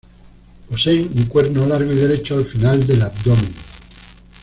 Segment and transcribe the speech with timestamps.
[0.67, 3.53] Poseen un cuerno largo y derecho al final del abdomen.